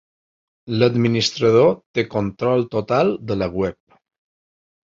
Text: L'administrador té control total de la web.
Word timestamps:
L'administrador 0.79 1.69
té 1.99 2.05
control 2.15 2.65
total 2.77 3.15
de 3.33 3.41
la 3.43 3.51
web. 3.61 3.79